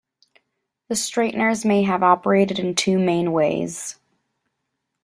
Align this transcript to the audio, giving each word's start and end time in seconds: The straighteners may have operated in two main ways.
The 0.87 0.95
straighteners 0.95 1.63
may 1.63 1.83
have 1.83 2.01
operated 2.01 2.57
in 2.57 2.73
two 2.73 2.97
main 2.97 3.31
ways. 3.33 3.99